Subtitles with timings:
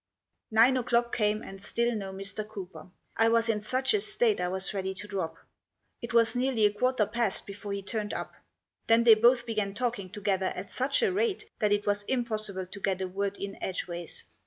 [0.49, 2.47] Nine o'clock came and still no Mr.
[2.49, 2.89] Cooper.
[3.15, 5.35] I was in such a state I was ready to drop.
[6.01, 8.33] It was nearly a quarter past before he turned up.
[8.87, 12.79] Then they both began talking together at such a rate that it was impossible to
[12.79, 14.25] get a word in edgeways.